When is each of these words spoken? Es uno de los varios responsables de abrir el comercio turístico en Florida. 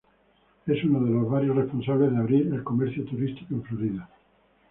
Es 0.65 0.83
uno 0.83 0.99
de 0.99 1.11
los 1.11 1.29
varios 1.29 1.55
responsables 1.55 2.09
de 2.11 2.17
abrir 2.17 2.47
el 2.51 2.63
comercio 2.63 3.05
turístico 3.05 3.53
en 3.53 3.61
Florida. 3.61 4.09